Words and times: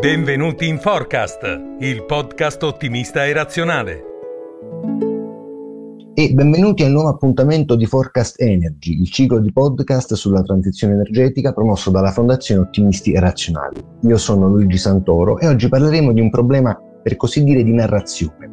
Benvenuti 0.00 0.68
in 0.68 0.78
Forecast, 0.78 1.40
il 1.80 2.04
podcast 2.04 2.62
ottimista 2.62 3.24
e 3.26 3.32
razionale. 3.32 4.02
E 6.14 6.32
benvenuti 6.32 6.84
al 6.84 6.92
nuovo 6.92 7.08
appuntamento 7.08 7.74
di 7.74 7.84
Forecast 7.84 8.40
Energy, 8.40 9.00
il 9.00 9.10
ciclo 9.10 9.40
di 9.40 9.50
podcast 9.50 10.14
sulla 10.14 10.42
transizione 10.42 10.92
energetica 10.92 11.52
promosso 11.52 11.90
dalla 11.90 12.12
Fondazione 12.12 12.60
Ottimisti 12.60 13.10
e 13.10 13.18
Razionali. 13.18 13.80
Io 14.02 14.16
sono 14.18 14.46
Luigi 14.46 14.78
Santoro 14.78 15.40
e 15.40 15.48
oggi 15.48 15.68
parleremo 15.68 16.12
di 16.12 16.20
un 16.20 16.30
problema, 16.30 16.80
per 17.02 17.16
così 17.16 17.42
dire, 17.42 17.64
di 17.64 17.72
narrazione. 17.72 18.52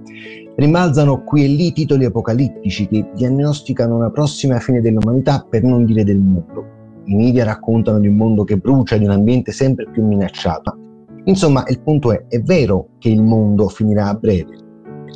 Rimbalzano 0.56 1.24
qui 1.24 1.44
e 1.44 1.48
lì 1.48 1.72
titoli 1.74 2.06
apocalittici 2.06 2.88
che 2.88 3.12
diagnosticano 3.14 3.96
una 3.96 4.10
prossima 4.10 4.58
fine 4.58 4.82
dell'umanità, 4.82 5.46
per 5.48 5.62
non 5.62 5.86
dire 5.86 6.04
del 6.04 6.18
mondo. 6.18 6.66
I 7.04 7.14
media 7.14 7.44
raccontano 7.44 8.00
di 8.00 8.08
un 8.08 8.16
mondo 8.16 8.44
che 8.44 8.58
brucia, 8.58 8.98
di 8.98 9.06
un 9.06 9.12
ambiente 9.12 9.52
sempre 9.52 9.88
più 9.92 10.04
minacciato. 10.04 10.80
Insomma, 11.26 11.64
il 11.68 11.82
punto 11.82 12.12
è, 12.12 12.26
è 12.28 12.40
vero 12.42 12.90
che 13.00 13.10
il 13.10 13.22
mondo 13.22 13.68
finirà 13.68 14.08
a 14.08 14.14
breve, 14.14 14.64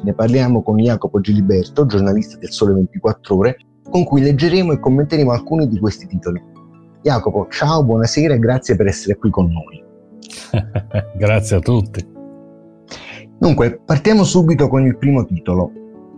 ne 0.04 0.14
parliamo 0.14 0.64
con 0.64 0.78
Jacopo 0.78 1.20
Giliberto, 1.20 1.86
giornalista 1.86 2.38
del 2.38 2.52
Sole 2.52 2.74
24 2.74 3.36
Ore, 3.36 3.58
con 3.90 4.04
cui 4.04 4.22
leggeremo 4.22 4.72
e 4.72 4.80
commenteremo 4.80 5.32
alcuni 5.32 5.68
di 5.68 5.80
questi 5.80 6.08
titoli. 6.08 6.42
Jacopo, 7.02 7.48
ciao, 7.50 7.84
buonasera 7.84 8.34
e 8.34 8.40
grazie 8.40 8.76
per 8.76 8.88
essere 8.88 9.18
qui 9.18 9.30
con 9.30 9.52
noi. 9.52 9.84
grazie 11.18 11.58
a 11.58 11.60
tutti. 11.60 12.06
Dunque, 13.38 13.80
partiamo 13.84 14.24
subito 14.24 14.68
con 14.68 14.86
il 14.86 14.98
primo 14.98 15.26
titolo, 15.26 15.72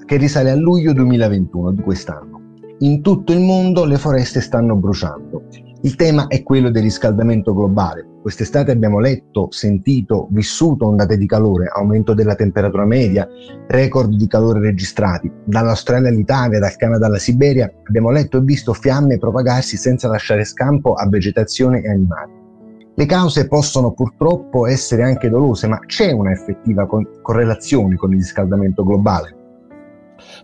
che 0.05 0.18
risale 0.18 0.52
a 0.52 0.55
luglio 0.55 0.94
2021 0.94 1.71
di 1.71 1.82
quest'anno. 1.82 2.40
In 2.80 3.02
tutto 3.02 3.32
il 3.32 3.40
mondo 3.40 3.85
le 3.85 3.98
foreste 3.98 4.41
stanno 4.41 4.76
bruciando. 4.76 5.44
Il 5.84 5.95
tema 5.95 6.27
è 6.27 6.44
quello 6.44 6.70
del 6.70 6.84
riscaldamento 6.84 7.55
globale. 7.55 8.05
Quest'estate 8.21 8.70
abbiamo 8.70 8.99
letto, 8.99 9.48
sentito, 9.49 10.27
vissuto 10.29 10.85
ondate 10.85 11.18
di 11.18 11.26
calore, 11.26 11.71
aumento 11.74 12.13
della 12.13 12.35
temperatura 12.35 12.85
media, 12.85 13.27
record 13.68 14.15
di 14.15 14.27
calore 14.27 14.59
registrati. 14.59 15.32
Dall'Australia 15.43 16.09
all'Italia, 16.09 16.59
dal 16.59 16.76
Canada 16.76 17.07
alla 17.07 17.18
Siberia, 17.18 17.74
abbiamo 17.84 18.12
letto 18.12 18.37
e 18.37 18.41
visto 18.41 18.74
fiamme 18.74 19.18
propagarsi 19.18 19.76
senza 19.76 20.07
lasciare 20.07 20.46
scampo 20.46 20.93
a 20.93 21.09
vegetazione 21.09 21.82
e 21.82 21.90
animali. 21.90 22.32
Le 22.93 23.05
cause 23.07 23.48
possono 23.48 23.91
purtroppo 23.91 24.68
essere 24.68 25.02
anche 25.02 25.29
dolose, 25.29 25.65
ma 25.65 25.79
c'è 25.79 26.12
una 26.12 26.32
effettiva 26.32 26.87
correlazione 27.24 27.96
con 27.96 28.12
il 28.12 28.18
riscaldamento 28.18 28.84
globale? 28.84 29.40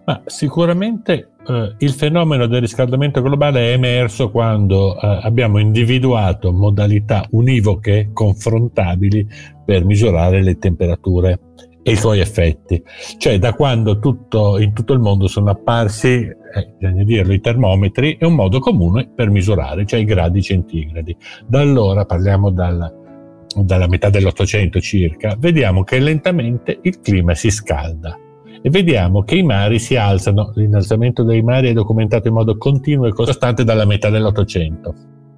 Ma 0.07 0.21
sicuramente 0.25 1.31
eh, 1.45 1.75
il 1.79 1.91
fenomeno 1.91 2.47
del 2.47 2.61
riscaldamento 2.61 3.21
globale 3.21 3.59
è 3.59 3.73
emerso 3.73 4.31
quando 4.31 4.97
eh, 4.97 5.19
abbiamo 5.21 5.59
individuato 5.59 6.53
modalità 6.53 7.25
univoche 7.31 8.11
confrontabili 8.13 9.27
per 9.65 9.83
misurare 9.83 10.41
le 10.41 10.57
temperature 10.59 11.39
e 11.83 11.91
i 11.91 11.97
suoi 11.97 12.21
effetti. 12.21 12.81
Cioè 13.17 13.37
da 13.37 13.51
quando 13.51 13.99
tutto, 13.99 14.57
in 14.59 14.71
tutto 14.71 14.93
il 14.93 14.99
mondo 14.99 15.27
sono 15.27 15.49
apparsi, 15.49 16.07
eh, 16.07 16.73
bisogna 16.79 17.03
dirlo, 17.03 17.33
i 17.33 17.41
termometri 17.41 18.15
è 18.17 18.23
un 18.23 18.35
modo 18.35 18.59
comune 18.59 19.11
per 19.13 19.29
misurare, 19.29 19.85
cioè 19.85 19.99
i 19.99 20.05
gradi 20.05 20.41
centigradi. 20.41 21.17
Da 21.45 21.59
allora, 21.59 22.05
parliamo 22.05 22.49
dalla, 22.49 22.89
dalla 23.53 23.87
metà 23.89 24.09
dell'Ottocento 24.09 24.79
circa, 24.79 25.35
vediamo 25.37 25.83
che 25.83 25.99
lentamente 25.99 26.79
il 26.81 27.01
clima 27.01 27.35
si 27.35 27.51
scalda 27.51 28.17
e 28.61 28.69
vediamo 28.69 29.23
che 29.23 29.35
i 29.35 29.43
mari 29.43 29.79
si 29.79 29.95
alzano. 29.95 30.51
L'innalzamento 30.55 31.23
dei 31.23 31.41
mari 31.41 31.69
è 31.69 31.73
documentato 31.73 32.27
in 32.27 32.33
modo 32.33 32.57
continuo 32.57 33.07
e 33.07 33.13
costante 33.13 33.63
dalla 33.63 33.85
metà 33.85 34.09
dell'Ottocento. 34.09 34.93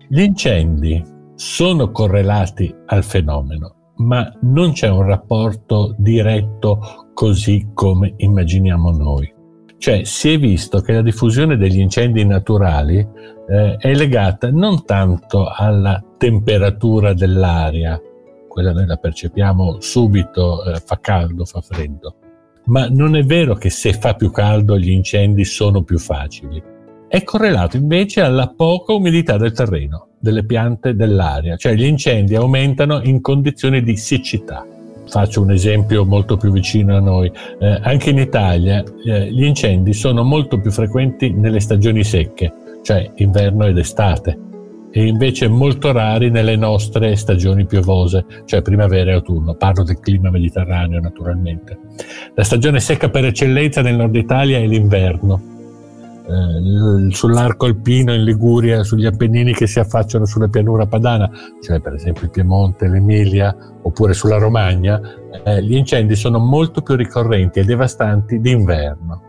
Gli 0.08 0.22
incendi 0.22 1.04
sono 1.36 1.92
correlati 1.92 2.74
al 2.88 3.04
fenomeno, 3.04 3.94
ma 3.98 4.32
non 4.42 4.74
c'è 4.74 4.90
un 4.90 5.04
rapporto 5.04 5.96
diretto 5.98 7.12
così 7.14 7.70
come 7.74 8.14
immaginiamo 8.18 8.92
noi. 8.92 9.34
Cioè 9.78 10.04
si 10.04 10.34
è 10.34 10.38
visto 10.38 10.82
che 10.82 10.92
la 10.92 11.02
diffusione 11.02 11.56
degli 11.56 11.80
incendi 11.80 12.26
naturali 12.26 12.98
eh, 12.98 13.76
è 13.78 13.94
legata 13.94 14.52
non 14.52 14.84
tanto 14.84 15.48
alla 15.48 16.04
temperatura 16.18 17.14
dell'aria, 17.14 18.00
quella 18.50 18.74
noi 18.74 18.86
la 18.86 18.98
percepiamo 18.98 19.80
subito, 19.80 20.66
eh, 20.66 20.82
fa 20.84 21.00
caldo, 21.00 21.46
fa 21.46 21.62
freddo, 21.62 22.16
ma 22.70 22.88
non 22.90 23.16
è 23.16 23.24
vero 23.24 23.56
che 23.56 23.70
se 23.70 23.94
fa 23.94 24.14
più 24.14 24.32
caldo 24.32 24.78
gli 24.78 24.92
incendi 24.92 25.44
sono 25.44 25.84
più 25.84 26.00
facili. 26.00 26.62
È 27.08 27.24
correlato 27.24 27.78
invece 27.78 28.22
alla 28.22 28.54
poca 28.56 28.94
umidità 28.94 29.38
del 29.38 29.52
terreno, 29.52 30.10
delle 30.20 30.46
piante, 30.46 30.96
dell'aria, 30.96 31.58
cioè 31.58 31.74
gli 31.74 31.86
incendi 31.86 32.36
aumentano 32.36 33.02
in 33.04 33.22
condizioni 33.22 33.82
di 33.82 33.98
siccità. 33.98 34.66
Faccio 35.08 35.42
un 35.42 35.52
esempio 35.52 36.06
molto 36.06 36.38
più 36.38 36.52
vicino 36.52 36.96
a 36.96 37.00
noi. 37.00 37.32
Eh, 37.60 37.80
anche 37.82 38.12
in 38.12 38.20
Italia 38.20 38.84
eh, 39.04 39.32
gli 39.32 39.44
incendi 39.44 39.92
sono 39.94 40.24
molto 40.24 40.60
più 40.60 40.70
frequenti 40.70 41.32
nelle 41.32 41.60
stagioni 41.60 42.04
secche, 42.04 42.54
cioè 42.84 43.10
inverno 43.16 43.66
ed 43.66 43.80
estate 43.80 44.48
e 44.92 45.06
invece 45.06 45.48
molto 45.48 45.92
rari 45.92 46.30
nelle 46.30 46.56
nostre 46.56 47.16
stagioni 47.16 47.66
piovose, 47.66 48.26
cioè 48.46 48.62
primavera 48.62 49.12
e 49.12 49.14
autunno. 49.16 49.54
Parlo 49.56 49.84
del 49.84 50.00
clima 50.00 50.30
mediterraneo 50.30 51.00
naturalmente. 51.00 51.78
La 52.34 52.44
stagione 52.44 52.80
secca 52.80 53.10
per 53.10 53.26
eccellenza 53.26 53.82
nel 53.82 53.96
nord 53.96 54.16
Italia 54.16 54.58
è 54.58 54.66
l'inverno. 54.66 55.58
Eh, 56.30 57.12
sull'arco 57.12 57.66
alpino 57.66 58.14
in 58.14 58.24
Liguria, 58.24 58.84
sugli 58.84 59.06
Appennini 59.06 59.54
che 59.54 59.66
si 59.66 59.80
affacciano 59.80 60.26
sulla 60.26 60.48
pianura 60.48 60.86
padana, 60.86 61.30
cioè 61.62 61.80
per 61.80 61.94
esempio 61.94 62.24
il 62.24 62.30
Piemonte, 62.30 62.88
l'Emilia 62.88 63.56
oppure 63.82 64.14
sulla 64.14 64.38
Romagna, 64.38 65.02
eh, 65.44 65.64
gli 65.64 65.76
incendi 65.76 66.16
sono 66.16 66.38
molto 66.38 66.82
più 66.82 66.96
ricorrenti 66.96 67.60
e 67.60 67.64
devastanti 67.64 68.40
d'inverno. 68.40 69.24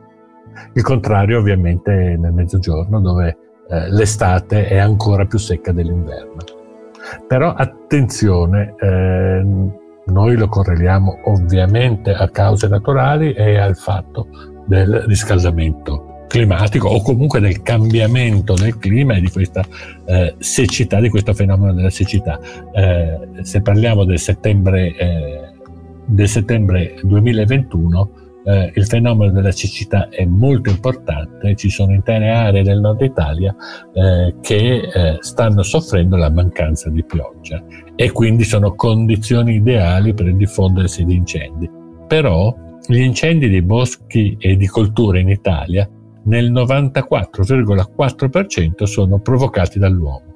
Il 0.75 0.83
contrario 0.83 1.39
ovviamente 1.39 1.91
nel 2.19 2.33
mezzogiorno 2.33 3.01
dove 3.01 3.37
eh, 3.71 3.91
l'estate 3.91 4.67
è 4.67 4.79
ancora 4.79 5.25
più 5.25 5.39
secca 5.39 5.73
dell'inverno. 5.73 6.39
Però 7.27 7.55
attenzione, 7.55 8.75
eh, 8.79 9.43
noi 10.07 10.37
lo 10.37 10.49
correliamo 10.49 11.21
ovviamente 11.25 12.13
a 12.13 12.29
cause 12.29 12.69
naturali 12.69 13.33
e 13.33 13.59
al 13.59 13.77
fatto 13.77 14.27
del 14.67 15.05
riscaldamento 15.07 16.25
climatico 16.31 16.89
o 16.89 17.03
comunque 17.03 17.41
del 17.41 17.61
cambiamento 17.63 18.55
del 18.55 18.79
clima 18.79 19.15
e 19.15 19.21
di 19.21 19.31
questa 19.31 19.65
eh, 20.05 20.35
siccità, 20.39 21.01
di 21.01 21.09
questo 21.09 21.35
fenomeno 21.35 21.73
della 21.73 21.91
siccità. 21.91 22.39
Eh, 22.73 23.43
se 23.43 23.61
parliamo 23.63 24.05
del 24.05 24.19
settembre, 24.19 24.97
eh, 24.97 25.53
del 26.05 26.29
settembre 26.29 26.95
2021, 27.03 28.11
eh, 28.45 28.73
il 28.75 28.87
fenomeno 28.87 29.33
della 29.33 29.53
siccità 29.53 30.09
è 30.09 30.25
molto 30.25 30.71
importante, 30.71 31.55
ci 31.57 31.69
sono 31.69 31.93
intere 31.93 32.31
aree 32.31 32.63
del 32.63 32.81
nord 32.81 33.03
Italia 33.03 33.55
eh, 33.93 34.37
che 34.41 34.81
eh, 34.81 35.19
stanno 35.21 35.63
soffrendo 35.63 36.17
la 36.17 36.31
mancanza 36.31 36.89
di 36.91 37.05
pioggia 37.05 37.63
e 37.95 38.11
quindi 38.13 38.45
sono 38.45 38.75
condizioni 38.75 39.57
ideali 39.57 40.15
per 40.15 40.27
il 40.27 40.37
diffondersi 40.37 41.05
di 41.05 41.15
incendi. 41.15 41.71
Però 42.07 42.57
gli 42.87 43.01
incendi 43.01 43.47
di 43.49 43.63
boschi 43.63 44.37
e 44.39 44.57
di 44.57 44.67
colture 44.67 45.21
in 45.21 45.29
Italia 45.29 45.89
nel 46.25 46.53
94,4% 46.53 48.83
sono 48.85 49.21
provocati 49.21 49.79
dall'uomo 49.79 50.31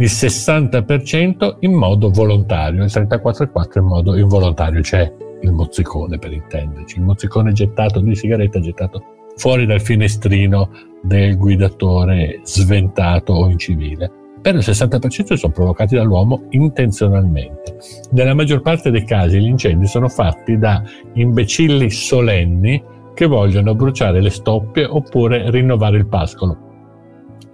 il 0.00 0.06
60% 0.06 1.56
in 1.60 1.74
modo 1.74 2.10
volontario, 2.10 2.82
il 2.82 2.90
34,4% 2.90 3.78
in 3.78 3.84
modo 3.84 4.16
involontario, 4.16 4.82
cioè 4.82 5.12
il 5.42 5.52
mozzicone 5.52 6.18
per 6.18 6.32
intenderci, 6.32 6.98
il 6.98 7.04
mozzicone 7.04 7.52
gettato 7.52 8.00
di 8.00 8.14
sigaretta 8.14 8.60
gettato 8.60 9.02
fuori 9.36 9.66
dal 9.66 9.80
finestrino 9.80 10.70
del 11.02 11.36
guidatore 11.36 12.40
sventato 12.42 13.32
o 13.32 13.48
incivile. 13.48 14.10
Per 14.40 14.54
il 14.54 14.60
60% 14.60 15.34
sono 15.34 15.52
provocati 15.52 15.96
dall'uomo 15.96 16.44
intenzionalmente. 16.50 17.76
Nella 18.12 18.34
maggior 18.34 18.62
parte 18.62 18.90
dei 18.90 19.04
casi 19.04 19.38
gli 19.38 19.46
incendi 19.46 19.86
sono 19.86 20.08
fatti 20.08 20.56
da 20.58 20.82
imbecilli 21.14 21.90
solenni 21.90 22.82
che 23.12 23.26
vogliono 23.26 23.74
bruciare 23.74 24.22
le 24.22 24.30
stoppie 24.30 24.86
oppure 24.86 25.50
rinnovare 25.50 25.98
il 25.98 26.06
pascolo 26.06 26.68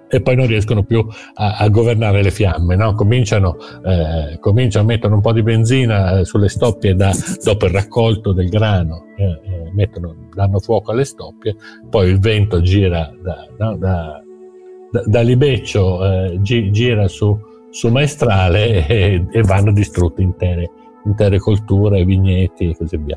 e 0.09 0.21
poi 0.21 0.37
non 0.37 0.47
riescono 0.47 0.85
più 0.85 1.05
a, 1.35 1.57
a 1.57 1.69
governare 1.69 2.23
le 2.23 2.31
fiamme, 2.31 2.77
no? 2.77 2.95
cominciano, 2.95 3.57
eh, 3.85 4.39
cominciano, 4.39 4.85
a 4.85 4.89
mettere 4.89 5.15
un 5.15 5.21
po' 5.21 5.33
di 5.33 5.43
benzina 5.43 6.19
eh, 6.19 6.25
sulle 6.25 6.49
stoppie 6.49 6.95
da, 6.95 7.13
dopo 7.43 7.67
il 7.67 7.73
raccolto 7.73 8.33
del 8.33 8.49
grano, 8.49 9.07
eh, 9.17 9.25
eh 9.25 9.71
mettono, 9.73 10.29
danno 10.35 10.59
fuoco 10.59 10.93
alle 10.93 11.05
stoppie, 11.05 11.57
poi 11.91 12.11
il 12.11 12.21
vento 12.21 12.61
gira 12.61 13.13
da, 13.23 13.47
no? 13.59 13.77
da, 13.77 14.23
da, 15.05 15.21
Libeccio, 15.21 16.05
eh, 16.05 16.39
gi, 16.41 16.71
gira 16.71 17.09
su, 17.09 17.39
su 17.71 17.89
Maestrale 17.89 18.87
e, 18.87 19.27
e, 19.31 19.43
vanno 19.43 19.73
distrutte 19.73 20.23
intere, 20.23 20.71
intere 21.07 21.39
colture, 21.39 22.05
vigneti 22.05 22.71
e 22.71 22.77
così 22.77 22.97
via. 22.99 23.17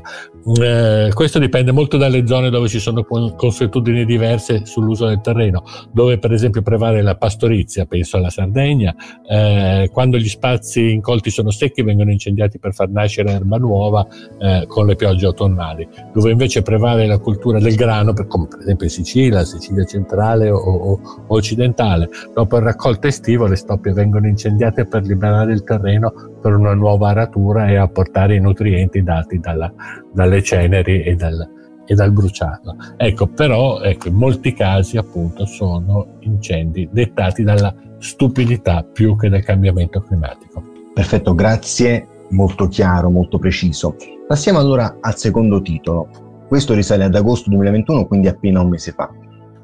Eh, 0.62 1.10
questo 1.12 1.38
dipende 1.38 1.72
molto 1.72 1.96
dalle 1.96 2.26
zone 2.26 2.50
dove 2.50 2.68
ci 2.68 2.78
sono 2.78 3.04
consuetudini 3.04 4.04
diverse 4.04 4.64
sull'uso 4.64 5.06
del 5.06 5.20
terreno, 5.20 5.62
dove 5.92 6.18
per 6.18 6.32
esempio 6.32 6.62
prevale 6.62 7.02
la 7.02 7.16
pastorizia, 7.16 7.84
penso 7.84 8.16
alla 8.16 8.30
Sardegna, 8.30 8.94
eh, 9.28 9.90
quando 9.92 10.16
gli 10.16 10.28
spazi 10.28 10.92
incolti 10.92 11.30
sono 11.30 11.50
secchi 11.50 11.82
vengono 11.82 12.10
incendiati 12.10 12.58
per 12.58 12.72
far 12.72 12.88
nascere 12.88 13.32
erba 13.32 13.58
nuova 13.58 14.06
eh, 14.38 14.64
con 14.66 14.86
le 14.86 14.96
piogge 14.96 15.26
autunnali, 15.26 15.86
dove 16.12 16.30
invece 16.30 16.62
prevale 16.62 17.06
la 17.06 17.18
cultura 17.18 17.58
del 17.58 17.74
grano, 17.74 18.12
per, 18.12 18.26
come 18.26 18.46
per 18.48 18.60
esempio 18.60 18.86
in 18.86 18.92
Sicilia, 18.92 19.44
Sicilia 19.44 19.84
centrale 19.84 20.50
o, 20.50 20.58
o, 20.58 21.00
occidentale, 21.28 22.08
dopo 22.34 22.56
il 22.56 22.62
raccolto 22.62 23.06
estivo 23.06 23.46
le 23.46 23.56
stoppie 23.56 23.92
vengono 23.92 24.26
incendiate 24.26 24.86
per 24.86 25.02
liberare 25.02 25.52
il 25.52 25.64
terreno 25.64 26.12
per 26.40 26.54
una 26.54 26.74
nuova 26.74 27.10
aratura 27.10 27.68
e 27.68 27.76
apportare 27.76 28.36
i 28.36 28.40
nutrienti 28.40 29.02
dati 29.02 29.38
dalla, 29.38 29.72
dalle 30.12 30.42
ceneri 30.42 31.02
e 31.02 31.14
dal, 31.14 31.48
e 31.86 31.94
dal 31.94 32.12
bruciato. 32.12 32.76
Ecco, 32.96 33.26
però 33.26 33.80
ecco, 33.80 34.08
in 34.08 34.14
molti 34.14 34.52
casi 34.52 34.96
appunto 34.96 35.44
sono 35.44 36.18
incendi 36.20 36.88
dettati 36.90 37.42
dalla 37.42 37.74
stupidità 37.98 38.82
più 38.82 39.16
che 39.16 39.28
dal 39.28 39.42
cambiamento 39.42 40.00
climatico. 40.00 40.62
Perfetto, 40.94 41.34
grazie, 41.34 42.06
molto 42.30 42.68
chiaro, 42.68 43.10
molto 43.10 43.38
preciso. 43.38 43.96
Passiamo 44.26 44.58
allora 44.58 44.98
al 45.00 45.16
secondo 45.16 45.60
titolo. 45.60 46.08
Questo 46.48 46.74
risale 46.74 47.04
ad 47.04 47.14
agosto 47.14 47.50
2021, 47.50 48.06
quindi 48.06 48.28
appena 48.28 48.60
un 48.60 48.68
mese 48.68 48.92
fa. 48.92 49.10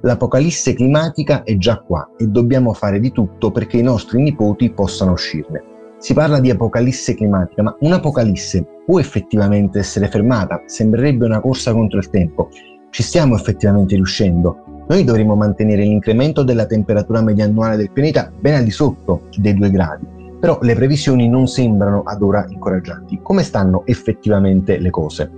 L'apocalisse 0.02 0.74
climatica 0.74 1.42
è 1.42 1.56
già 1.56 1.80
qua 1.80 2.10
e 2.16 2.26
dobbiamo 2.26 2.72
fare 2.72 3.00
di 3.00 3.10
tutto 3.10 3.50
perché 3.50 3.78
i 3.78 3.82
nostri 3.82 4.22
nipoti 4.22 4.70
possano 4.70 5.12
uscirne. 5.12 5.75
Si 6.06 6.14
parla 6.14 6.38
di 6.38 6.50
apocalisse 6.50 7.16
climatica, 7.16 7.64
ma 7.64 7.76
un'apocalisse 7.80 8.64
può 8.86 9.00
effettivamente 9.00 9.80
essere 9.80 10.06
fermata? 10.06 10.62
Sembrerebbe 10.66 11.24
una 11.24 11.40
corsa 11.40 11.72
contro 11.72 11.98
il 11.98 12.10
tempo. 12.10 12.48
Ci 12.90 13.02
stiamo 13.02 13.34
effettivamente 13.34 13.96
riuscendo? 13.96 14.84
Noi 14.86 15.02
dovremmo 15.02 15.34
mantenere 15.34 15.82
l'incremento 15.82 16.44
della 16.44 16.66
temperatura 16.66 17.22
media 17.22 17.44
annuale 17.44 17.76
del 17.76 17.90
pianeta 17.90 18.30
ben 18.38 18.54
al 18.54 18.62
di 18.62 18.70
sotto 18.70 19.22
dei 19.36 19.54
2 19.54 19.68
gradi, 19.68 20.06
però 20.38 20.60
le 20.62 20.76
previsioni 20.76 21.28
non 21.28 21.48
sembrano 21.48 22.02
ad 22.04 22.22
ora 22.22 22.46
incoraggianti. 22.48 23.18
Come 23.20 23.42
stanno 23.42 23.84
effettivamente 23.84 24.78
le 24.78 24.90
cose? 24.90 25.28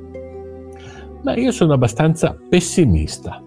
Ma 1.23 1.35
io 1.35 1.51
sono 1.51 1.73
abbastanza 1.73 2.37
pessimista. 2.47 3.43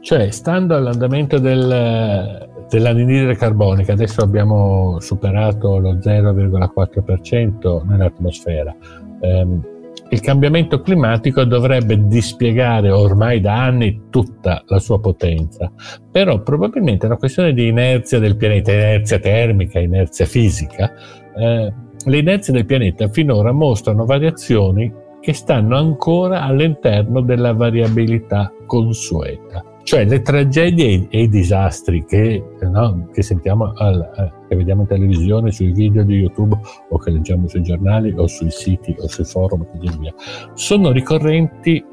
Cioè, 0.00 0.32
stando 0.32 0.74
all'andamento 0.74 1.38
del, 1.38 2.48
dell'anidride 2.68 3.36
carbonica, 3.36 3.92
adesso 3.92 4.22
abbiamo 4.22 4.98
superato 5.00 5.78
lo 5.78 5.94
0,4% 5.94 7.84
nell'atmosfera. 7.86 8.74
Eh, 9.20 9.74
il 10.08 10.20
cambiamento 10.20 10.82
climatico 10.82 11.42
dovrebbe 11.44 12.06
dispiegare 12.06 12.90
ormai 12.90 13.40
da 13.40 13.64
anni 13.64 14.02
tutta 14.08 14.62
la 14.66 14.78
sua 14.78 15.00
potenza, 15.00 15.72
però 16.10 16.42
probabilmente 16.42 17.06
è 17.06 17.08
una 17.08 17.18
questione 17.18 17.52
di 17.52 17.66
inerzia 17.68 18.20
del 18.20 18.36
pianeta, 18.36 18.72
inerzia 18.72 19.18
termica, 19.18 19.80
inerzia 19.80 20.26
fisica. 20.26 20.92
Eh, 21.36 21.72
le 22.04 22.18
inerzie 22.18 22.52
del 22.52 22.66
pianeta 22.66 23.08
finora 23.08 23.50
mostrano 23.50 24.04
variazioni 24.04 24.92
che 25.20 25.32
stanno 25.32 25.76
ancora 25.76 26.42
all'interno 26.42 27.20
della 27.20 27.52
variabilità 27.52 28.52
consueta. 28.64 29.64
Cioè 29.86 30.04
le 30.04 30.20
tragedie 30.20 31.06
e 31.08 31.22
i 31.22 31.28
disastri 31.28 32.04
che, 32.04 32.42
no, 32.60 33.08
che 33.12 33.22
sentiamo, 33.22 33.72
eh, 33.72 34.32
che 34.48 34.56
vediamo 34.56 34.80
in 34.80 34.88
televisione, 34.88 35.52
sui 35.52 35.70
video 35.70 36.02
di 36.02 36.16
YouTube 36.16 36.58
o 36.88 36.98
che 36.98 37.12
leggiamo 37.12 37.46
sui 37.46 37.62
giornali 37.62 38.12
o 38.16 38.26
sui 38.26 38.50
siti 38.50 38.96
o 38.98 39.06
sui 39.06 39.22
forum 39.22 39.62
e 39.62 39.78
così 39.78 39.96
via, 40.00 40.12
sono 40.54 40.90
ricorrenti 40.90 41.84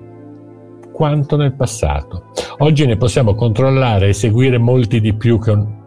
quanto 0.92 1.36
nel 1.36 1.54
passato. 1.54 2.31
Oggi 2.57 2.88
ne 2.88 2.98
possiamo 2.98 3.36
controllare 3.36 4.07
e 4.07 4.13
seguire 4.13 4.57
molti 4.57 5.00
di 5.00 5.13
più 5.13 5.38
che 5.38 5.51
un, 5.51 5.83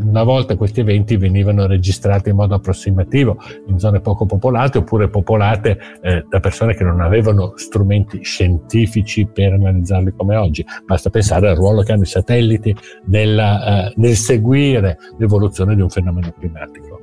una 0.00 0.22
volta 0.22 0.56
questi 0.56 0.80
eventi 0.80 1.16
venivano 1.16 1.66
registrati 1.66 2.30
in 2.30 2.36
modo 2.36 2.54
approssimativo 2.54 3.38
in 3.66 3.78
zone 3.78 4.00
poco 4.00 4.26
popolate 4.26 4.78
oppure 4.78 5.08
popolate 5.08 5.78
eh, 6.00 6.24
da 6.28 6.40
persone 6.40 6.74
che 6.74 6.84
non 6.84 7.00
avevano 7.00 7.52
strumenti 7.56 8.22
scientifici 8.22 9.26
per 9.26 9.52
analizzarli 9.52 10.12
come 10.16 10.36
oggi. 10.36 10.64
Basta 10.84 11.10
pensare 11.10 11.48
al 11.48 11.56
ruolo 11.56 11.82
che 11.82 11.92
hanno 11.92 12.02
i 12.02 12.06
satelliti 12.06 12.74
nella, 13.06 13.88
eh, 13.88 13.92
nel 13.96 14.14
seguire 14.14 14.98
l'evoluzione 15.16 15.74
di 15.74 15.82
un 15.82 15.90
fenomeno 15.90 16.32
climatico. 16.38 17.00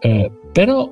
Eh, 0.00 0.30
però 0.52 0.90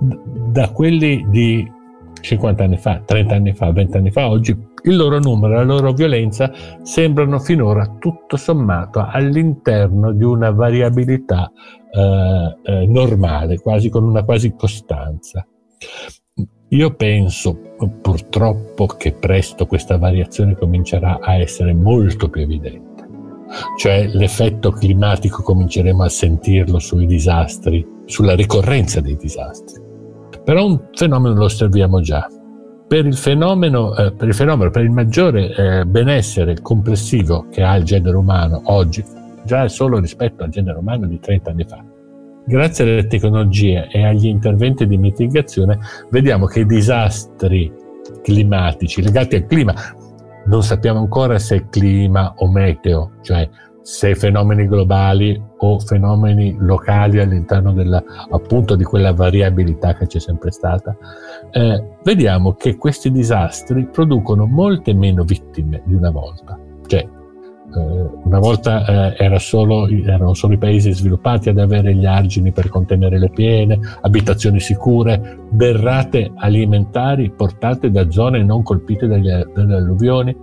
da 0.00 0.70
quelli 0.70 1.26
di 1.28 1.78
50 2.20 2.64
anni 2.64 2.76
fa, 2.76 3.02
30 3.04 3.34
anni 3.34 3.52
fa, 3.54 3.72
20 3.72 3.96
anni 3.96 4.10
fa, 4.10 4.28
oggi 4.28 4.56
il 4.82 4.96
loro 4.96 5.18
numero 5.18 5.54
la 5.54 5.62
loro 5.62 5.92
violenza 5.92 6.50
sembrano 6.82 7.38
finora 7.38 7.96
tutto 7.98 8.36
sommato 8.36 9.04
all'interno 9.06 10.12
di 10.12 10.24
una 10.24 10.50
variabilità 10.50 11.50
eh, 11.90 12.56
eh, 12.62 12.86
normale, 12.86 13.58
quasi 13.58 13.88
con 13.90 14.04
una 14.04 14.24
quasi 14.24 14.54
costanza. 14.54 15.46
Io 16.72 16.94
penso 16.94 17.58
purtroppo 18.00 18.86
che 18.86 19.12
presto 19.12 19.66
questa 19.66 19.98
variazione 19.98 20.54
comincerà 20.54 21.18
a 21.20 21.34
essere 21.34 21.74
molto 21.74 22.28
più 22.28 22.42
evidente, 22.42 23.08
cioè 23.76 24.06
l'effetto 24.06 24.70
climatico 24.70 25.42
cominceremo 25.42 26.04
a 26.04 26.08
sentirlo 26.08 26.78
sui 26.78 27.06
disastri, 27.06 27.84
sulla 28.04 28.36
ricorrenza 28.36 29.00
dei 29.00 29.16
disastri. 29.16 29.89
Però 30.44 30.66
un 30.66 30.80
fenomeno 30.92 31.34
lo 31.34 31.44
osserviamo 31.44 32.00
già, 32.00 32.26
per 32.88 33.06
il 33.06 33.16
fenomeno, 33.16 33.94
eh, 33.96 34.12
per, 34.12 34.28
il, 34.28 34.34
fenomeno 34.34 34.70
per 34.70 34.82
il 34.82 34.90
maggiore 34.90 35.54
eh, 35.54 35.84
benessere 35.84 36.60
complessivo 36.60 37.46
che 37.50 37.62
ha 37.62 37.76
il 37.76 37.84
genere 37.84 38.16
umano 38.16 38.62
oggi, 38.64 39.04
già 39.44 39.68
solo 39.68 40.00
rispetto 40.00 40.42
al 40.42 40.50
genere 40.50 40.78
umano 40.78 41.06
di 41.06 41.20
30 41.20 41.50
anni 41.50 41.64
fa. 41.64 41.84
Grazie 42.44 42.84
alle 42.84 43.06
tecnologie 43.06 43.86
e 43.92 44.04
agli 44.04 44.26
interventi 44.26 44.86
di 44.86 44.96
mitigazione 44.96 45.78
vediamo 46.10 46.46
che 46.46 46.60
i 46.60 46.66
disastri 46.66 47.72
climatici 48.22 49.02
legati 49.02 49.36
al 49.36 49.46
clima, 49.46 49.74
non 50.46 50.62
sappiamo 50.62 50.98
ancora 50.98 51.38
se 51.38 51.56
è 51.56 51.68
clima 51.68 52.34
o 52.38 52.50
meteo, 52.50 53.12
cioè 53.22 53.48
se 53.82 54.14
fenomeni 54.14 54.66
globali 54.66 55.40
o 55.58 55.78
fenomeni 55.78 56.54
locali 56.58 57.18
all'interno 57.18 57.72
della, 57.72 58.02
appunto 58.30 58.76
di 58.76 58.84
quella 58.84 59.12
variabilità 59.12 59.94
che 59.94 60.06
c'è 60.06 60.20
sempre 60.20 60.50
stata, 60.50 60.96
eh, 61.50 61.84
vediamo 62.02 62.54
che 62.54 62.76
questi 62.76 63.10
disastri 63.10 63.86
producono 63.86 64.46
molte 64.46 64.94
meno 64.94 65.24
vittime 65.24 65.82
di 65.84 65.94
una 65.94 66.10
volta. 66.10 66.58
Cioè, 66.86 67.00
eh, 67.72 68.10
una 68.24 68.38
volta 68.38 69.14
eh, 69.14 69.24
era 69.24 69.38
solo, 69.38 69.86
erano 69.88 70.34
solo 70.34 70.54
i 70.54 70.58
paesi 70.58 70.92
sviluppati 70.92 71.48
ad 71.48 71.58
avere 71.58 71.94
gli 71.94 72.06
argini 72.06 72.52
per 72.52 72.68
contenere 72.68 73.18
le 73.18 73.30
piene, 73.30 73.78
abitazioni 74.00 74.60
sicure, 74.60 75.38
derrate 75.50 76.32
alimentari 76.34 77.30
portate 77.30 77.90
da 77.90 78.10
zone 78.10 78.42
non 78.42 78.62
colpite 78.62 79.06
dagli, 79.06 79.30
dalle 79.54 79.76
alluvioni, 79.76 80.36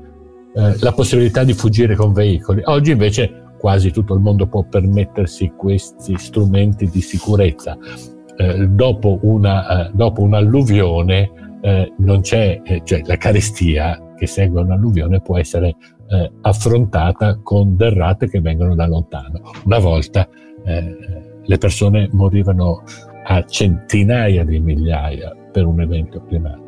eh, 0.58 0.76
la 0.80 0.92
possibilità 0.92 1.44
di 1.44 1.54
fuggire 1.54 1.94
con 1.94 2.14
veicoli. 2.14 2.64
Oggi 2.66 2.90
invece 2.90 3.44
quasi 3.60 3.92
tutto 3.92 4.16
il 4.16 4.22
mondo 4.22 4.48
può 4.48 4.64
permettersi 4.64 5.54
questi 5.56 6.18
strumenti 6.18 6.90
di 6.90 7.00
sicurezza. 7.00 7.78
Eh, 8.38 8.68
dopo, 8.68 9.20
una, 9.22 9.88
eh, 9.88 9.92
dopo, 9.94 10.24
un'alluvione 10.24 11.32
eh, 11.62 11.94
non 11.98 12.22
c'è, 12.22 12.60
eh, 12.64 12.82
cioè 12.84 13.02
la 13.06 13.18
carestia 13.18 14.14
che 14.18 14.26
segue 14.26 14.62
un'alluvione 14.62 15.22
può 15.22 15.38
essere 15.38 15.76
affrontata 16.44 17.38
con 17.44 17.76
derrate 17.76 18.30
che 18.30 18.40
vengono 18.40 18.76
da 18.76 18.88
lontano. 18.88 19.42
Una 19.66 19.78
volta 19.78 20.26
le 20.64 21.58
persone 21.58 22.08
morivano 22.14 22.82
a 23.26 23.44
centinaia 23.44 24.46
di 24.46 24.58
migliaia 24.58 25.36
per 25.52 25.66
un 25.66 25.82
evento 25.82 26.24
climatico. 26.24 26.67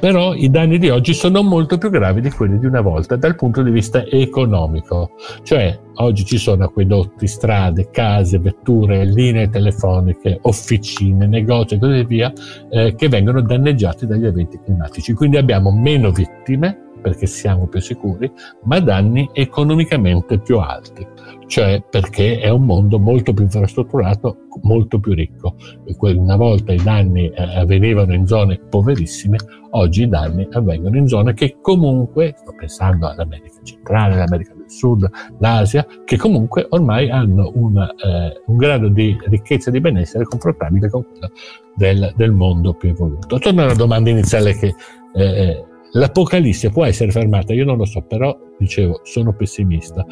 Però 0.00 0.32
i 0.32 0.48
danni 0.48 0.78
di 0.78 0.88
oggi 0.88 1.12
sono 1.12 1.42
molto 1.42 1.76
più 1.76 1.90
gravi 1.90 2.22
di 2.22 2.30
quelli 2.30 2.58
di 2.58 2.64
una 2.64 2.80
volta 2.80 3.16
dal 3.16 3.34
punto 3.36 3.62
di 3.62 3.70
vista 3.70 4.02
economico. 4.06 5.10
Cioè, 5.42 5.78
oggi 5.96 6.24
ci 6.24 6.38
sono 6.38 6.64
acquedotti, 6.64 7.26
strade, 7.26 7.90
case, 7.90 8.38
vetture, 8.38 9.04
linee 9.04 9.50
telefoniche, 9.50 10.38
officine, 10.40 11.26
negozi 11.26 11.74
e 11.74 11.78
così 11.78 12.04
via 12.04 12.32
eh, 12.70 12.94
che 12.94 13.08
vengono 13.08 13.42
danneggiati 13.42 14.06
dagli 14.06 14.24
eventi 14.24 14.58
climatici. 14.64 15.12
Quindi 15.12 15.36
abbiamo 15.36 15.70
meno 15.70 16.10
vittime 16.10 16.78
perché 17.02 17.26
siamo 17.26 17.66
più 17.66 17.80
sicuri, 17.80 18.30
ma 18.64 18.80
danni 18.80 19.28
economicamente 19.34 20.38
più 20.38 20.58
alti. 20.58 21.06
Cioè 21.50 21.82
perché 21.82 22.38
è 22.38 22.48
un 22.48 22.64
mondo 22.64 23.00
molto 23.00 23.32
più 23.32 23.42
infrastrutturato, 23.42 24.46
molto 24.62 25.00
più 25.00 25.14
ricco. 25.14 25.56
Una 25.98 26.36
volta 26.36 26.72
i 26.72 26.80
danni 26.80 27.28
eh, 27.28 27.42
avvenivano 27.58 28.14
in 28.14 28.24
zone 28.24 28.60
poverissime, 28.68 29.36
oggi 29.70 30.02
i 30.02 30.08
danni 30.08 30.46
avvengono 30.52 30.96
in 30.96 31.08
zone 31.08 31.34
che 31.34 31.56
comunque, 31.60 32.36
sto 32.38 32.54
pensando 32.56 33.08
all'America 33.08 33.58
centrale, 33.64 34.14
all'America 34.14 34.54
del 34.54 34.70
Sud, 34.70 35.10
l'Asia, 35.40 35.84
che 36.04 36.16
comunque 36.16 36.66
ormai 36.68 37.10
hanno 37.10 37.50
una, 37.56 37.90
eh, 37.96 38.42
un 38.46 38.56
grado 38.56 38.86
di 38.86 39.18
ricchezza 39.24 39.70
e 39.70 39.72
di 39.72 39.80
benessere 39.80 40.22
confrontabile 40.22 40.88
con 40.88 41.02
quello 41.02 41.32
del, 41.74 42.12
del 42.14 42.30
mondo 42.30 42.74
più 42.74 42.90
evoluto. 42.90 43.40
Torno 43.40 43.62
alla 43.62 43.74
domanda 43.74 44.08
iniziale 44.08 44.54
che 44.54 44.72
eh, 45.14 45.64
L'Apocalisse 45.92 46.70
può 46.70 46.84
essere 46.84 47.10
fermata, 47.10 47.52
io 47.52 47.64
non 47.64 47.76
lo 47.76 47.84
so, 47.84 48.02
però 48.02 48.36
dicevo, 48.58 49.00
sono 49.02 49.32
pessimista. 49.32 50.06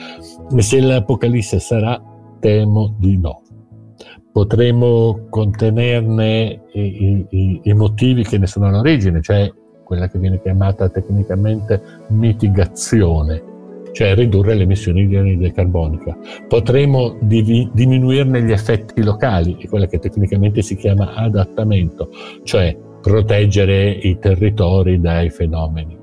Se 0.56 0.80
l'Apocalisse 0.80 1.60
sarà, 1.60 2.02
temo 2.40 2.94
di 2.98 3.18
no. 3.18 3.42
Potremo 4.32 5.26
contenerne 5.30 6.62
i, 6.72 7.26
i, 7.28 7.60
i 7.62 7.72
motivi 7.74 8.24
che 8.24 8.38
ne 8.38 8.46
sono 8.46 8.66
all'origine, 8.66 9.20
cioè 9.20 9.52
quella 9.84 10.08
che 10.08 10.18
viene 10.18 10.40
chiamata 10.40 10.88
tecnicamente 10.88 11.80
mitigazione, 12.08 13.42
cioè 13.92 14.14
ridurre 14.14 14.54
le 14.54 14.64
emissioni 14.64 15.06
di 15.06 15.16
anidride 15.16 15.52
carbonica. 15.52 16.16
Potremo 16.46 17.16
divi, 17.20 17.70
diminuirne 17.72 18.42
gli 18.42 18.52
effetti 18.52 19.02
locali, 19.02 19.56
quella 19.68 19.86
che 19.86 19.98
tecnicamente 19.98 20.62
si 20.62 20.76
chiama 20.76 21.14
adattamento, 21.14 22.10
cioè 22.42 22.76
proteggere 23.00 23.90
i 23.90 24.18
territori 24.18 25.00
dai 25.00 25.30
fenomeni. 25.30 25.96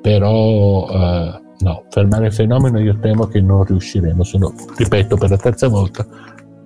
Però 0.00 0.88
eh, 0.88 1.40
no, 1.58 1.84
fermare 1.90 2.26
il 2.26 2.32
fenomeno 2.32 2.78
io 2.78 2.98
temo 2.98 3.26
che 3.26 3.40
non 3.40 3.64
riusciremo. 3.64 4.22
Sono, 4.22 4.52
ripeto 4.76 5.16
per 5.16 5.30
la 5.30 5.38
terza 5.38 5.68
volta, 5.68 6.06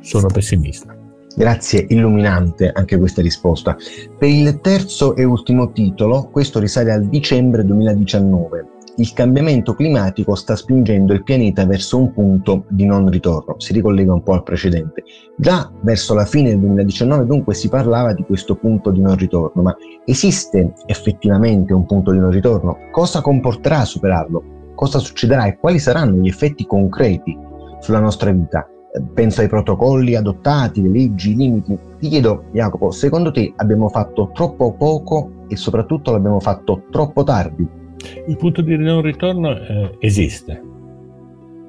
sono 0.00 0.28
pessimista. 0.28 0.97
Grazie, 1.37 1.87
illuminante 1.88 2.71
anche 2.73 2.99
questa 2.99 3.23
risposta. 3.23 3.76
Per 4.19 4.28
il 4.28 4.61
terzo 4.61 5.14
e 5.14 5.25
ultimo 5.25 5.73
titolo, 5.73 6.28
questo 6.30 6.59
risale 6.59 6.92
al 6.92 7.07
dicembre 7.07 7.64
2019 7.64 8.78
il 9.00 9.14
cambiamento 9.14 9.73
climatico 9.75 10.35
sta 10.35 10.54
spingendo 10.54 11.14
il 11.14 11.23
pianeta 11.23 11.64
verso 11.64 11.97
un 11.97 12.12
punto 12.12 12.64
di 12.69 12.85
non 12.85 13.09
ritorno, 13.09 13.54
si 13.57 13.73
ricollega 13.73 14.12
un 14.12 14.23
po' 14.23 14.35
al 14.35 14.42
precedente. 14.42 15.02
Già 15.37 15.73
verso 15.80 16.12
la 16.12 16.26
fine 16.26 16.50
del 16.50 16.61
2019 16.61 17.25
dunque 17.25 17.54
si 17.54 17.71
parlava 17.71 18.12
di 18.12 18.23
questo 18.25 18.57
punto 18.57 18.90
di 18.90 19.00
non 19.00 19.16
ritorno, 19.16 19.62
ma 19.62 19.75
esiste 20.04 20.75
effettivamente 20.85 21.73
un 21.73 21.87
punto 21.87 22.12
di 22.12 22.19
non 22.19 22.30
ritorno? 22.30 22.76
Cosa 22.90 23.23
comporterà 23.23 23.87
superarlo? 23.87 24.75
Cosa 24.75 24.99
succederà 24.99 25.47
e 25.47 25.59
quali 25.59 25.78
saranno 25.78 26.21
gli 26.21 26.28
effetti 26.28 26.66
concreti 26.66 27.37
sulla 27.80 28.00
nostra 28.00 28.30
vita? 28.33 28.69
Penso 29.14 29.40
ai 29.40 29.49
protocolli 29.49 30.14
adottati, 30.14 30.83
le 30.83 30.90
leggi, 30.90 31.30
i 31.30 31.37
limiti. 31.37 31.78
Ti 32.00 32.09
chiedo, 32.09 32.45
Jacopo, 32.52 32.90
secondo 32.90 33.30
te 33.30 33.50
abbiamo 33.57 33.88
fatto 33.88 34.30
troppo 34.35 34.75
poco 34.75 35.45
e 35.49 35.57
soprattutto 35.57 36.12
l'abbiamo 36.12 36.40
fatto 36.40 36.83
troppo 36.90 37.23
tardi 37.23 37.78
il 38.26 38.37
punto 38.37 38.62
di 38.62 38.76
non 38.76 39.02
ritorno 39.02 39.57
eh, 39.57 39.97
esiste. 40.00 40.62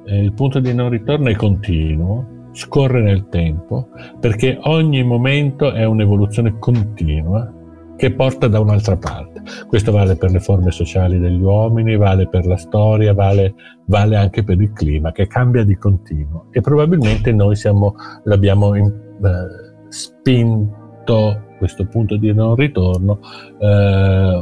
Eh, 0.05 0.23
il 0.23 0.33
punto 0.33 0.59
di 0.59 0.73
non 0.73 0.89
ritorno 0.89 1.29
è 1.29 1.35
continuo, 1.35 2.49
scorre 2.51 3.01
nel 3.01 3.27
tempo, 3.29 3.89
perché 4.19 4.57
ogni 4.63 5.03
momento 5.03 5.71
è 5.71 5.85
un'evoluzione 5.85 6.57
continua 6.59 7.53
che 7.95 8.11
porta 8.13 8.47
da 8.47 8.59
un'altra 8.59 8.97
parte. 8.97 9.41
Questo 9.67 9.91
vale 9.91 10.15
per 10.15 10.31
le 10.31 10.39
forme 10.39 10.71
sociali 10.71 11.19
degli 11.19 11.41
uomini, 11.41 11.97
vale 11.97 12.27
per 12.27 12.47
la 12.47 12.57
storia, 12.57 13.13
vale, 13.13 13.53
vale 13.85 14.15
anche 14.15 14.43
per 14.43 14.59
il 14.59 14.73
clima, 14.73 15.11
che 15.11 15.27
cambia 15.27 15.63
di 15.63 15.75
continuo. 15.75 16.47
E 16.51 16.61
probabilmente 16.61 17.31
noi 17.31 17.55
siamo, 17.55 17.93
l'abbiamo 18.23 18.75
in, 18.75 18.85
eh, 18.85 19.89
spinto 19.89 21.49
questo 21.61 21.85
punto 21.85 22.17
di 22.17 22.33
non 22.33 22.55
ritorno 22.55 23.19
eh, 23.59 24.40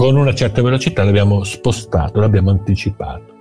con 0.00 0.16
una 0.16 0.32
certa 0.32 0.62
velocità 0.62 1.04
l'abbiamo 1.04 1.44
spostato, 1.44 2.20
l'abbiamo 2.20 2.48
anticipato. 2.48 3.34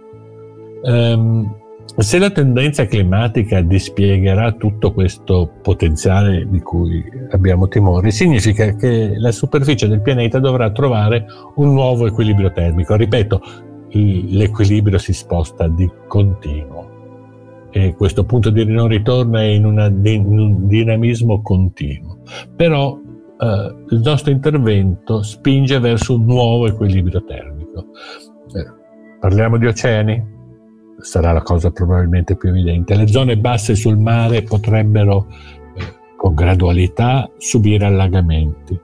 Um, 0.84 1.56
se 1.96 2.20
la 2.20 2.30
tendenza 2.32 2.86
climatica 2.86 3.62
dispiegherà 3.62 4.52
tutto 4.52 4.92
questo 4.92 5.50
potenziale 5.62 6.46
di 6.50 6.60
cui 6.60 7.02
abbiamo 7.32 7.70
timore, 7.70 8.12
significa 8.12 8.76
che 8.76 9.14
la 9.16 9.32
superficie 9.32 9.88
del 9.88 10.02
pianeta 10.02 10.40
dovrà 10.40 10.70
trovare 10.72 11.28
un 11.56 11.72
nuovo 11.72 12.06
equilibrio 12.08 12.52
termico. 12.52 12.94
Ripeto, 12.94 13.42
l'equilibrio 13.92 14.98
si 14.98 15.14
sposta 15.14 15.70
di 15.70 15.90
continuo 16.08 17.68
e 17.72 17.96
questo 17.96 18.26
punto 18.26 18.50
di 18.50 18.66
non 18.66 18.90
ritorno 18.90 19.38
è 19.38 19.44
in, 19.44 19.64
una, 19.64 19.86
in 19.86 20.38
un 20.38 20.68
dinamismo 20.68 21.42
continuo. 21.42 22.18
Però 22.54 23.00
eh, 23.40 23.76
il 23.90 24.02
nostro 24.04 24.32
intervento 24.32 25.24
spinge 25.24 25.80
verso 25.80 26.16
un 26.16 26.26
nuovo 26.26 26.68
equilibrio 26.68 27.24
termico. 27.24 27.86
Eh, 28.54 28.66
parliamo 29.20 29.58
di 29.58 29.66
oceani? 29.66 30.38
Sarà 31.00 31.32
la 31.32 31.42
cosa 31.42 31.72
probabilmente 31.72 32.36
più 32.36 32.50
evidente. 32.50 32.96
Le 32.96 33.08
zone 33.08 33.38
basse 33.38 33.76
sul 33.76 33.98
mare 33.98 34.44
potrebbero 34.44 35.28
eh, 35.76 35.84
con 36.18 36.34
gradualità 36.34 37.30
subire 37.38 37.86
allagamenti 37.86 38.78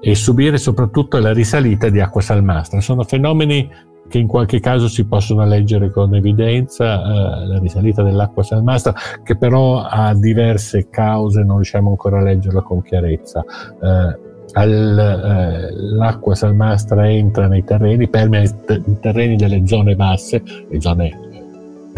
e 0.00 0.14
subire 0.14 0.58
soprattutto 0.58 1.18
la 1.18 1.32
risalita 1.32 1.88
di 1.88 2.00
acqua 2.00 2.20
salmastra. 2.20 2.80
Sono 2.80 3.02
fenomeni 3.02 3.68
che 4.08 4.18
in 4.18 4.26
qualche 4.26 4.60
caso 4.60 4.88
si 4.88 5.04
possono 5.04 5.44
leggere 5.46 5.90
con 5.90 6.14
evidenza, 6.14 7.02
eh, 7.02 7.46
la 7.46 7.58
risalita 7.58 8.02
dell'acqua 8.02 8.42
salmastra, 8.42 8.94
che 9.22 9.36
però 9.36 9.82
ha 9.82 10.14
diverse 10.14 10.88
cause, 10.88 11.42
non 11.42 11.56
riusciamo 11.56 11.90
ancora 11.90 12.18
a 12.18 12.22
leggerla 12.22 12.62
con 12.62 12.82
chiarezza. 12.82 13.44
Eh, 13.80 14.26
al, 14.52 14.98
eh, 14.98 15.72
l'acqua 15.74 16.34
salmastra 16.34 17.08
entra 17.10 17.46
nei 17.48 17.64
terreni, 17.64 18.08
permea 18.08 18.42
i, 18.42 18.50
terreni 19.00 19.36
delle 19.36 19.66
zone 19.66 19.94
basse, 19.94 20.42
le 20.68 20.80
zone 20.80 21.27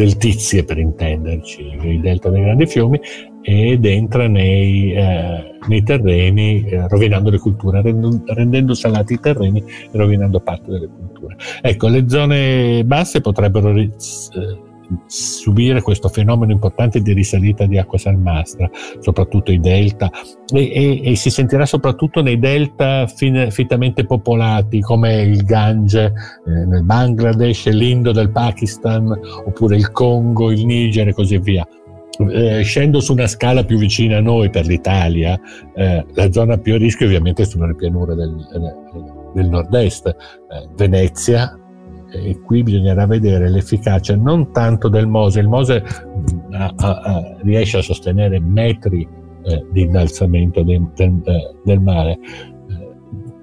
deltizie 0.00 0.64
per 0.64 0.78
intenderci, 0.78 1.76
i 1.82 2.00
delta 2.00 2.30
dei 2.30 2.40
grandi 2.40 2.66
fiumi, 2.66 2.98
ed 3.42 3.84
entra 3.84 4.26
nei, 4.28 4.92
eh, 4.92 5.58
nei 5.68 5.82
terreni 5.82 6.64
eh, 6.64 6.88
rovinando 6.88 7.28
le 7.28 7.38
culture, 7.38 7.82
rendendo, 7.82 8.22
rendendo, 8.32 8.74
salati 8.74 9.14
i 9.14 9.20
terreni 9.20 9.60
e 9.60 9.90
rovinando 9.92 10.40
parte 10.40 10.70
delle 10.70 10.88
culture. 10.88 11.36
Ecco, 11.60 11.88
le 11.88 12.08
zone 12.08 12.82
basse 12.84 13.20
potrebbero 13.20 13.76
eh, 13.76 13.90
subire 15.06 15.82
questo 15.82 16.08
fenomeno 16.08 16.52
importante 16.52 17.00
di 17.00 17.12
risalita 17.12 17.66
di 17.66 17.78
acqua 17.78 17.98
salmastra, 17.98 18.70
soprattutto 18.98 19.52
i 19.52 19.60
delta, 19.60 20.10
e, 20.52 20.70
e, 20.72 21.00
e 21.04 21.16
si 21.16 21.30
sentirà 21.30 21.66
soprattutto 21.66 22.22
nei 22.22 22.38
delta 22.38 23.06
fin, 23.06 23.48
fittamente 23.50 24.04
popolati 24.04 24.80
come 24.80 25.22
il 25.22 25.44
Gange 25.44 26.04
eh, 26.04 26.66
nel 26.66 26.84
Bangladesh, 26.84 27.68
l'Indo 27.68 28.12
del 28.12 28.30
Pakistan, 28.30 29.10
oppure 29.44 29.76
il 29.76 29.90
Congo, 29.90 30.50
il 30.50 30.64
Niger 30.64 31.08
e 31.08 31.12
così 31.12 31.38
via. 31.38 31.66
Eh, 32.18 32.62
scendo 32.62 33.00
su 33.00 33.12
una 33.12 33.26
scala 33.26 33.64
più 33.64 33.78
vicina 33.78 34.18
a 34.18 34.20
noi 34.20 34.50
per 34.50 34.66
l'Italia, 34.66 35.40
eh, 35.74 36.04
la 36.12 36.30
zona 36.30 36.58
più 36.58 36.74
a 36.74 36.76
rischio 36.76 37.06
ovviamente 37.06 37.46
sono 37.46 37.66
le 37.66 37.74
pianure 37.74 38.14
del, 38.14 38.36
del 39.32 39.48
nord-est, 39.48 40.06
eh, 40.06 40.14
Venezia, 40.76 41.58
e 42.10 42.40
qui 42.40 42.62
bisognerà 42.62 43.06
vedere 43.06 43.48
l'efficacia 43.48 44.16
non 44.16 44.52
tanto 44.52 44.88
del 44.88 45.06
Mose, 45.06 45.40
il 45.40 45.48
Mose 45.48 45.84
a, 46.52 46.72
a, 46.76 47.00
a, 47.00 47.36
riesce 47.42 47.78
a 47.78 47.82
sostenere 47.82 48.40
metri 48.40 49.06
eh, 49.42 49.66
di 49.70 49.82
innalzamento 49.82 50.62
del, 50.62 50.90
del, 50.94 51.20
eh, 51.24 51.54
del 51.64 51.80
mare. 51.80 52.18
Eh, 52.68 52.94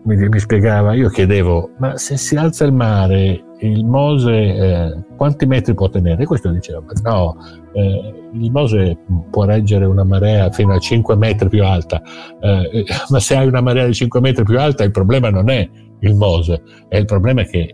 mi, 0.03 0.29
mi, 0.29 0.39
spiegava, 0.39 0.93
io 0.93 1.09
chiedevo, 1.09 1.71
ma 1.79 1.97
se 1.97 2.17
si 2.17 2.35
alza 2.35 2.65
il 2.65 2.73
mare, 2.73 3.43
il 3.59 3.85
Mose 3.85 4.31
eh, 4.31 5.03
quanti 5.15 5.45
metri 5.45 5.73
può 5.73 5.89
tenere? 5.89 6.25
Questo 6.25 6.49
diceva, 6.51 6.83
no, 7.03 7.35
eh, 7.73 8.29
il 8.33 8.51
Mose 8.51 8.97
può 9.31 9.45
reggere 9.45 9.85
una 9.85 10.03
marea 10.03 10.51
fino 10.51 10.73
a 10.73 10.79
5 10.79 11.15
metri 11.15 11.49
più 11.49 11.63
alta, 11.63 12.01
eh, 12.39 12.85
ma 13.09 13.19
se 13.19 13.35
hai 13.35 13.47
una 13.47 13.61
marea 13.61 13.85
di 13.85 13.93
5 13.93 14.19
metri 14.19 14.43
più 14.43 14.59
alta 14.59 14.83
il 14.83 14.91
problema 14.91 15.29
non 15.29 15.49
è 15.49 15.67
il 15.99 16.13
Mose, 16.13 16.61
è 16.87 16.97
il 16.97 17.05
problema 17.05 17.43
che 17.43 17.73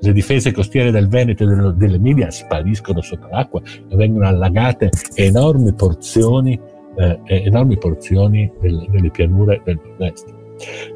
le 0.00 0.12
difese 0.12 0.52
costiere 0.52 0.90
del 0.90 1.08
Veneto 1.08 1.44
e 1.44 1.72
dell'Emilia 1.74 2.30
spariscono 2.30 3.00
sotto 3.00 3.28
l'acqua 3.30 3.60
e 3.64 3.96
vengono 3.96 4.26
allagate 4.26 4.90
enormi 5.14 5.72
porzioni, 5.74 6.58
eh, 6.96 7.20
enormi 7.26 7.78
porzioni 7.78 8.50
del, 8.60 8.86
delle 8.90 9.10
pianure 9.10 9.60
del 9.64 9.80
nord-est. 9.82 10.34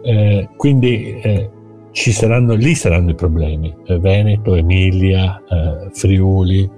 Eh, 0.03 0.49
quindi 0.57 1.21
eh, 1.21 1.51
ci 1.93 2.13
saranno, 2.13 2.55
lì 2.55 2.75
saranno 2.75 3.11
i 3.11 3.15
problemi, 3.15 3.75
Veneto, 3.87 4.55
Emilia, 4.55 5.43
Friuli, 5.93 6.69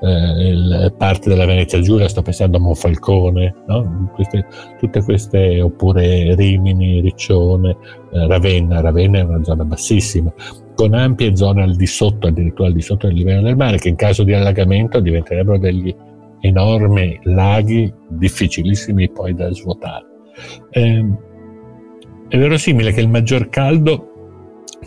eh, 0.00 0.92
parte 0.96 1.28
della 1.28 1.46
Venezia 1.46 1.80
Giulia, 1.80 2.08
sto 2.08 2.22
pensando 2.22 2.56
a 2.56 2.60
Monfalcone, 2.60 3.54
no? 3.66 4.10
queste, 4.14 4.46
tutte 4.78 5.02
queste, 5.02 5.60
oppure 5.60 6.34
Rimini, 6.34 7.00
Riccione, 7.00 7.76
eh, 8.12 8.26
Ravenna, 8.26 8.80
Ravenna 8.80 9.18
è 9.18 9.22
una 9.22 9.44
zona 9.44 9.64
bassissima, 9.64 10.32
con 10.74 10.94
ampie 10.94 11.36
zone 11.36 11.62
al 11.62 11.76
di 11.76 11.86
sotto, 11.86 12.26
addirittura 12.26 12.68
al 12.68 12.74
di 12.74 12.82
sotto 12.82 13.06
del 13.06 13.16
livello 13.16 13.42
del 13.42 13.56
mare, 13.56 13.78
che 13.78 13.88
in 13.88 13.96
caso 13.96 14.22
di 14.22 14.32
allagamento 14.32 15.00
diventerebbero 15.00 15.58
degli 15.58 15.94
enormi 16.40 17.18
laghi 17.22 17.92
difficilissimi 18.08 19.10
poi 19.10 19.34
da 19.34 19.50
svuotare. 19.52 20.04
Eh, 20.70 21.04
è 22.28 22.38
verosimile 22.38 22.92
che 22.92 23.00
il 23.00 23.08
maggior 23.08 23.48
caldo 23.48 24.12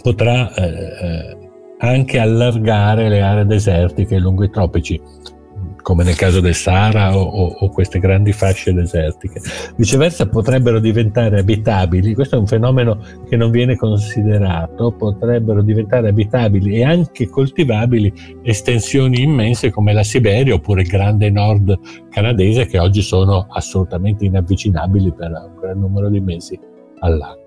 potrà 0.02 0.54
eh, 0.54 0.64
eh, 0.64 1.38
anche 1.80 2.20
allargare 2.20 3.10
le 3.10 3.22
aree 3.22 3.46
desertiche 3.46 4.18
lungo 4.18 4.44
i 4.44 4.50
tropici, 4.50 5.00
come 5.82 6.04
nel 6.04 6.16
caso 6.16 6.40
del 6.40 6.56
Sahara 6.56 7.18
o, 7.18 7.22
o, 7.22 7.56
o, 7.60 7.70
queste 7.70 8.00
grandi 8.00 8.34
fasce 8.34 8.74
desertiche. 8.74 9.40
Viceversa 9.78 10.28
potrebbero 10.28 10.80
diventare 10.80 11.40
abitabili, 11.40 12.14
questo 12.14 12.36
è 12.36 12.40
un 12.40 12.48
fenomeno 12.48 13.02
che 13.28 13.38
non 13.38 13.50
viene 13.50 13.76
considerato, 13.76 14.92
potrebbero 14.92 15.62
diventare 15.62 16.10
abitabili 16.10 16.76
e 16.76 16.84
anche 16.84 17.30
coltivabili 17.30 18.40
estensioni 18.44 19.22
immense 19.22 19.72
come 19.72 19.94
la 19.94 20.04
Siberia 20.04 20.54
oppure 20.54 20.82
il 20.82 20.88
grande 20.88 21.30
nord 21.30 21.78
canadese 22.10 22.66
che 22.66 22.78
oggi 22.78 23.02
sono 23.02 23.48
assolutamente 23.50 24.26
inavvicinabili 24.26 25.14
per 25.14 25.32
un 25.32 25.60
gran 25.60 25.80
numero 25.80 26.10
di 26.10 26.20
mesi 26.20 26.60
all'anno. 27.00 27.46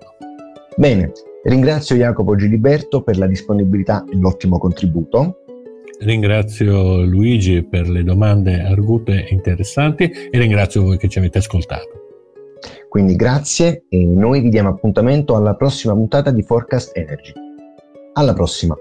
Bene, 0.75 1.11
ringrazio 1.43 1.95
Jacopo 1.95 2.35
Giliberto 2.35 3.01
per 3.01 3.17
la 3.17 3.27
disponibilità 3.27 4.05
e 4.11 4.15
l'ottimo 4.17 4.57
contributo. 4.57 5.37
Ringrazio 5.99 7.03
Luigi 7.03 7.63
per 7.63 7.87
le 7.89 8.03
domande 8.03 8.61
argute 8.61 9.25
e 9.25 9.33
interessanti 9.33 10.03
e 10.03 10.37
ringrazio 10.37 10.83
voi 10.83 10.97
che 10.97 11.07
ci 11.07 11.19
avete 11.19 11.37
ascoltato. 11.37 12.01
Quindi 12.89 13.15
grazie 13.15 13.85
e 13.89 14.05
noi 14.05 14.41
vi 14.41 14.49
diamo 14.49 14.69
appuntamento 14.69 15.35
alla 15.35 15.55
prossima 15.55 15.93
puntata 15.93 16.31
di 16.31 16.43
Forecast 16.43 16.95
Energy. 16.95 17.33
Alla 18.13 18.33
prossima! 18.33 18.75